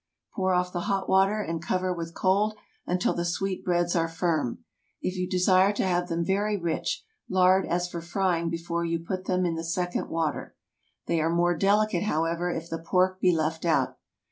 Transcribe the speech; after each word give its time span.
Pour 0.33 0.51
off 0.51 0.73
the 0.73 0.79
hot 0.89 1.07
water, 1.07 1.39
and 1.43 1.61
cover 1.61 1.93
with 1.93 2.15
cold 2.15 2.55
until 2.87 3.13
the 3.13 3.23
sweet 3.23 3.63
breads 3.63 3.95
are 3.95 4.07
firm. 4.07 4.65
If 4.99 5.15
you 5.15 5.29
desire 5.29 5.71
to 5.73 5.85
have 5.85 6.07
them 6.07 6.25
very 6.25 6.57
rich, 6.57 7.05
lard 7.29 7.67
as 7.67 7.87
for 7.87 8.01
frying 8.01 8.49
before 8.49 8.83
you 8.83 8.97
put 8.97 9.29
in 9.29 9.53
the 9.53 9.63
second 9.63 10.09
water. 10.09 10.55
They 11.05 11.21
are 11.21 11.29
more 11.29 11.55
delicate, 11.55 12.01
however, 12.01 12.49
if 12.49 12.67
the 12.67 12.79
pork 12.79 13.19
be 13.21 13.31
left 13.31 13.63
out. 13.63 13.99